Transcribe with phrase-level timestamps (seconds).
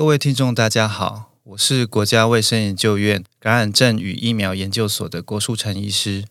[0.00, 6.24] 各位听众，大家好，我是国家卫生研究院感染症与疫苗研究所的郭树成医师。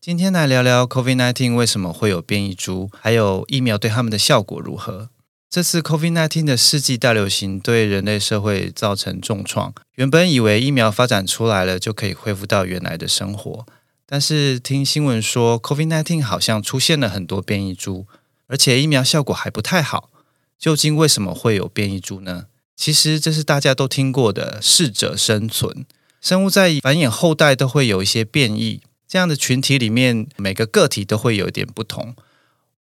[0.00, 5.08] 今天来聊聊 COVID-19 为什么会有变异株，还有疫苗对他们的效果如何。
[5.50, 9.74] 这次 COVID-19 的世纪大流行对人类社会造成重创。
[9.96, 13.66] 原本以为疫苗发展出来了就可以恢复到原来的生活，
[14.06, 18.06] 但是听新闻说 COVID-19 好像出现了很多变异株，
[18.46, 20.10] 而且疫苗效果还不太好。
[20.56, 22.44] 究竟为什么会有变异株呢？
[22.76, 25.86] 其实这是大家都听过的适者生存。
[26.20, 32.14] 生物在繁衍后代都会有一些变异，这样的群体里面每个个体都会有一点不同。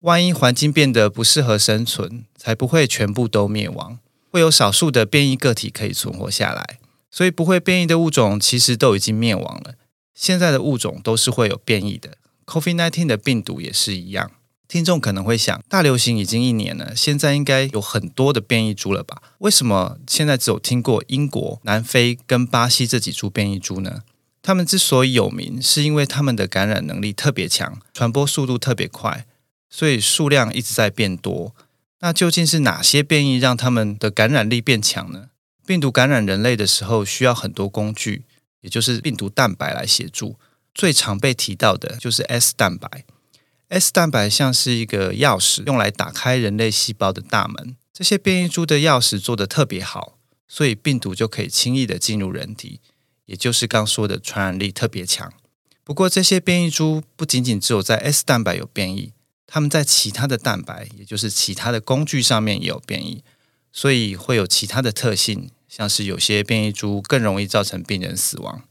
[0.00, 3.98] 万一环境变得不适合生存，才不会全部都灭亡，
[4.30, 6.78] 会有少数的变异个体可以存活下来。
[7.10, 9.74] 所以不会变异的物种其实都已经灭亡了。
[10.14, 14.30] 现在的物种都是会有变异的，COVID-19 的病毒也是一样。
[14.68, 19.22] 听众可能会想，大流行已经一年了，现在应该有很多的变异株了吧？
[19.38, 24.02] 为什么现在只有听过英国、南非跟巴西这几株变异株呢？
[24.42, 29.26] 它们之所以有名，是因为它们的感染能力特别强，传播速度特别快。
[29.68, 31.54] 所以数量一直在变多，
[32.00, 35.30] 那究竟是哪些变异让他们的感染力变强呢？
[35.66, 38.22] 病毒感染人类的时候需要很多工具，
[38.60, 40.36] 也就是病毒蛋白来协助。
[40.72, 43.04] 最常被提到的就是 S 蛋白。
[43.68, 47.76] S 蛋白像是一个钥匙，用来打开人类细胞的大门。
[47.92, 52.80] 这些变异株的钥匙做得特别好，所以病毒就可以轻易的进入人体，
[53.24, 55.32] 也就是刚说的传染力特别强。
[55.82, 59.12] 不过这些变异株不仅仅只有在 S 蛋白有变异。
[59.48, 63.22] 它们在其他的蛋白，也就是其他的工具上面也有变异，
[63.72, 68.64] 所以会有其他的特性，像是有些变异株更容易造成病人死亡。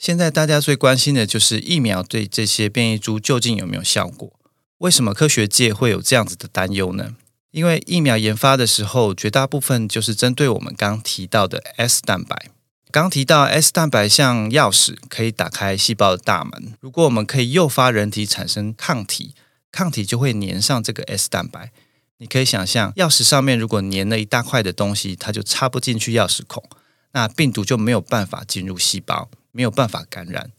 [0.00, 4.32] 现在大家最关心的就是疫苗对这些变异株究竟有没有效果？
[4.78, 7.16] 为什么科学界会有这样子的担忧呢？
[7.50, 12.46] 因为疫苗研发的时候，绝大部分就是针对我们刚提到的 S 蛋白。
[12.90, 16.72] 刚提到 S 蛋白像钥匙，可以打开细胞的大门。
[16.80, 19.34] 如果我们可以诱发人体产生抗体。
[19.70, 21.70] 抗体就会粘上这个 S 蛋白，
[22.16, 26.64] 你可以想象，钥匙上面如果粘了一大块的东西，它就插不进去钥匙孔，
[27.12, 30.50] 那病毒就没有办法进入细胞，没有办法感染，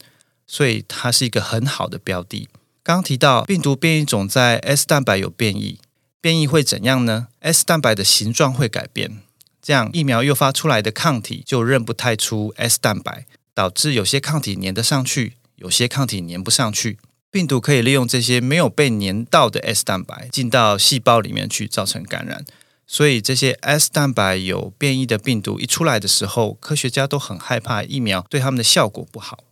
[0.47, 2.49] 所以它是一个很好的标的。
[2.83, 5.79] 刚提到病毒变异种在 S 蛋白有变异，
[6.19, 9.19] 变异会怎样呢？S 蛋白的形状会改变，
[9.61, 16.97] 这样疫苗诱发出来的抗体就认不太出 S 蛋白，导致有些抗体粘得上去，有些抗体粘不上去。
[17.29, 22.43] 病毒可以利用这些没有被粘到的 S 蛋白进到细胞里面去，造成感染。
[22.85, 29.43] 所以这些 S 蛋白有变异的病毒一出来的时候，科学家都很害怕疫苗对他们的效果不好。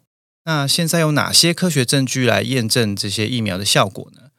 [0.45, 4.29] 那现在有哪些科学证据来验证这些疫苗的效果呢？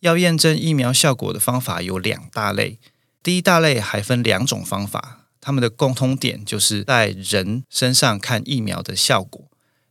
[0.00, 2.78] 要验证疫苗效果的方法有两大类，
[3.22, 9.48] 第一大类还分两种方法，它们的共通点就是在人身上看疫苗的效果。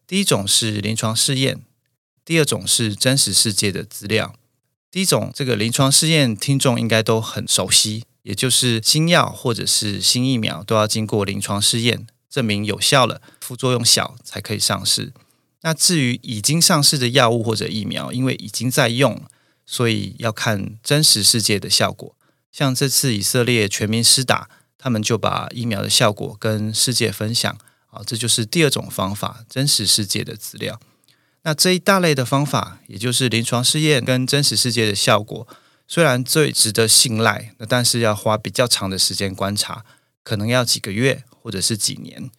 [0.08, 1.62] 第一种是临床试验。
[2.26, 4.36] 第二种是真实世界的资料。
[4.92, 15.14] 第一种，这个临床试验，听众应该都很熟悉，也就是新药或者是新疫苗都要经过临床试验，证明有效了，副作用小才可以上市。
[15.62, 19.22] 那至于已经上市的药物或者疫苗，因为已经在用，
[19.66, 22.16] 所以要看真实世界的效果。
[22.52, 27.58] 像这次以色列全民施打，他们就把疫苗的效果跟世界分享。
[27.92, 30.80] 啊，这就是第二种方法，真实世界的资料。
[31.42, 35.48] 那这一大类的方法，也就是临床试验跟真实世界的效果，
[35.92, 39.84] 虽然最值得信赖，那但是要花比较长的时间观察，
[40.24, 42.30] 可能要几个月或者是几年。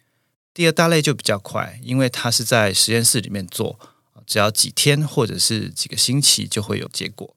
[0.53, 3.77] 第二大类就比较快，因为它是在实验室里面做，
[4.25, 7.35] 只要几天或者是几个星期就会有结果。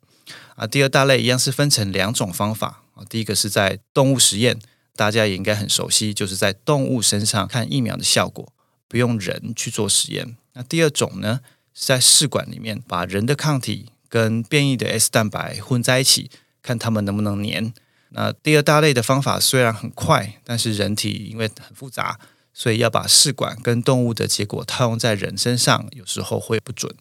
[0.54, 4.60] 啊，第二大类一样是分成两种方法啊，第一个是在动物实验，
[4.94, 8.52] 大家也应该很熟悉，就是在动物身上看疫苗的效果，
[8.86, 10.36] 不用人去做实验。
[10.52, 11.40] 那第二种呢？
[11.76, 16.30] 是在试管里面把人的抗体跟变异的 S 蛋白混在一起，
[16.62, 17.74] 看它们能不能粘。
[18.10, 22.20] 那第二大类的方法虽然很快，但是人体因为很复杂，
[22.52, 26.94] 所以要把试管跟动物的结果套用在人身上，有时候会不准。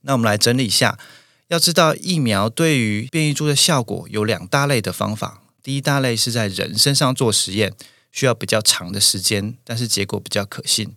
[0.00, 0.98] 那我们来整理一下，
[1.48, 5.42] 要知道疫苗对于变异株的效果有两大类的方法。
[5.62, 7.74] 第一大类是在人身上做实验，
[8.10, 10.94] 需要比较长的时间，但是结果比较可信。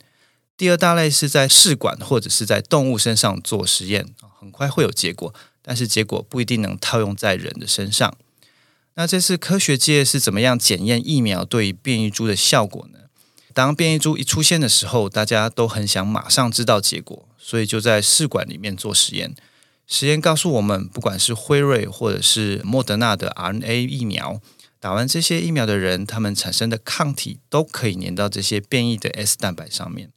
[0.56, 4.06] 第二大类是在试管或者是在动物身上做实验，
[4.40, 5.34] 很快会有结果，
[5.70, 8.18] 但是结果不一定能套用在人的身上。
[8.96, 13.02] 那这次科学界是怎么样检验疫苗对于变异株的效果呢？
[13.54, 19.36] 当变异株一出现的时候，大家都很想马上知道结果，所以就在试管里面做实验。
[19.86, 24.42] 实验告诉我们，不管是辉瑞或者是莫德纳的 RNA 疫苗，
[24.80, 30.10] 打完这些疫苗的人，他们产生的抗体都可以粘到这些变异的 S 蛋白上面。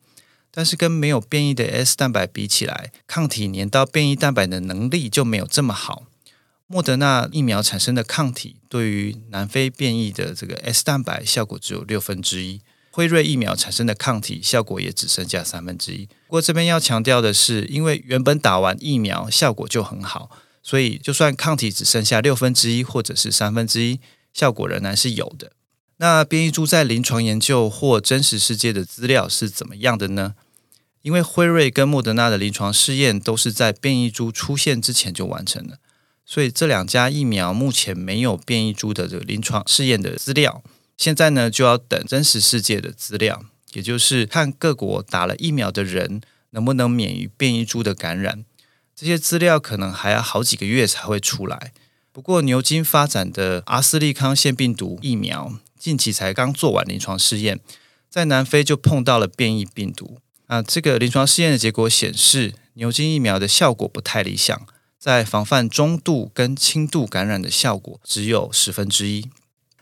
[0.54, 6.04] 但是跟没有变异的 S 蛋白比起来，抗体粘到变异蛋白的能力就没有这么好。
[6.66, 12.60] 莫德纳疫苗产生的抗体对于南非变异的这个 S 蛋白效果只有六分之一，
[12.90, 16.06] 辉瑞疫苗产生的抗体效果也只剩下三分之一。
[16.06, 20.30] 不过这边要强调的是，因为原本打完疫苗效果就很好，
[20.62, 24.00] 所以就算抗体只剩下六分之一或者是三分之一，
[24.32, 25.52] 效果仍然是有的。
[25.98, 30.34] 那变异株在临床研究或真实世界的资料是怎么样的呢？
[31.02, 35.76] 因为辉瑞跟莫德纳的临床试验都是在变异株出现之前就完成了。
[36.24, 40.62] 所以这两家疫苗目前没有变异株的这个临床试验的资料，
[40.96, 43.44] 现在呢就要等真实世界的资料，
[43.74, 46.20] 也就是看各国打了疫苗的人
[46.50, 48.44] 能不能免于变异株的感染。
[48.94, 51.72] 这些资料可能还要好几个月才会出来。
[52.12, 57.58] 不过牛津发展的阿斯利康腺病毒疫苗近期才刚做完临床试验，
[58.08, 60.18] 在南非就碰到了变异病毒。
[60.52, 64.66] 那这个临床试验的结果显示，牛津疫苗的效果不太理想。
[64.98, 69.30] 在防范中度跟轻度感染的效果只有十分之一，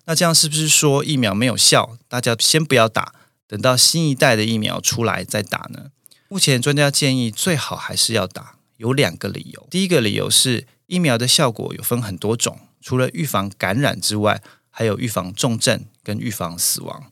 [0.04, 1.98] 那这样是不是说疫苗没有效？
[2.06, 3.12] 大家先不要打，
[3.48, 5.90] 等到新一代的疫苗出来再打呢？
[6.28, 9.66] 目前专家建议最好还是要打，有两个理由。
[9.68, 14.40] 第一个理由是疫苗的效果有分很多种，除了预防感染之外，
[14.70, 17.10] 还有预防重症跟预防死亡。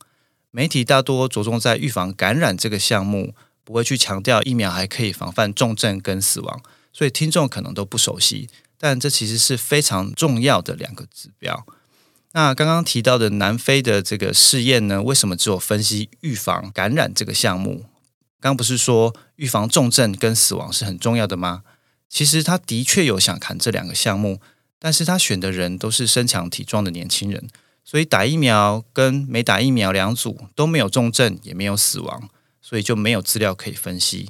[0.52, 3.34] 媒体大多着重在预防感染这个项目，
[3.68, 6.62] 不会去强调疫苗还可以防范重症跟死亡。
[6.90, 8.48] 所以听众可能都不熟悉，
[8.78, 11.66] 但这其实是非常重要的两个指标。
[12.32, 17.84] 那刚刚提到的南非的这个试验呢，为什么只有分析预防感染这个项目？
[18.40, 21.62] 刚不是说预防重症跟死亡是很重要的吗？
[22.08, 24.40] 其实他的确有想看这两个项目，
[24.78, 27.46] 但是他选的人都是身强体壮的年轻人，
[27.84, 32.30] 所以打疫苗跟没打疫苗两组都没有重症，也没有死亡，
[32.68, 34.28] 所以就没有资料可以分析。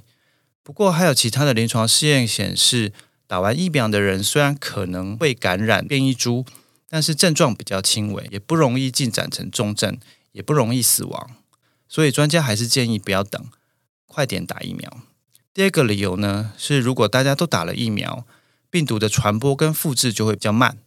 [0.63, 2.93] 不过，还有其他的临床试验显示，
[3.27, 6.47] 打完疫苗的人虽然可能会感染变异株，
[6.89, 9.99] 但是症状比较轻微，也不容易进展成重症，
[10.31, 11.31] 也不容易死亡。
[11.89, 13.45] 所以专家还是建议不要等，
[14.07, 14.99] 快点打疫苗。
[15.53, 18.25] 第二个理由呢，是如果大家都打了疫苗，
[18.71, 20.79] 病毒的传播跟复制就会比较慢，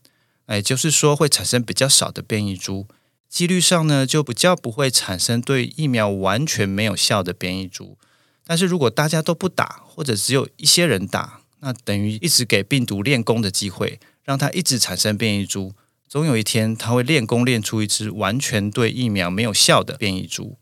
[0.47, 2.87] 也就是说会产生比较少的变异株，
[3.31, 7.97] 几率上呢就比较不会产生对疫苗完全没有效的变异株。
[8.45, 15.73] 但是如果大家都不打，或者只有一些人打，那等于一直给病毒练功的机会，让它一直产生变异株。
[16.09, 20.57] 总有一天，它会练功练出一只完全对疫苗没有效的变异株。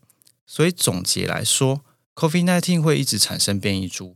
[0.46, 1.80] 所以总结来说
[2.14, 4.14] ，COVID-19 会一直产生变异株，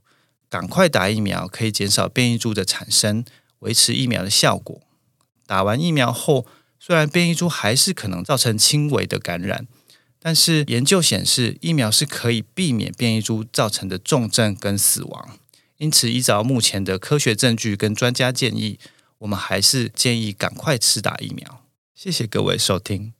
[0.48, 3.24] 赶快打疫苗可以减少变异株的产生，
[3.58, 4.80] 维持疫苗的效果。
[5.44, 6.46] 打完疫苗后，
[6.78, 9.66] 虽然变异株还是可能造成轻微的感染。
[10.18, 15.38] 但是研究显示，疫苗是可以避免变异株造成的重症跟死亡。
[15.76, 18.78] 因此，依照目前的科学证据跟专家建议，
[19.18, 21.62] 我们还是建议赶快吃打疫苗。
[21.94, 23.12] 谢谢各位收听。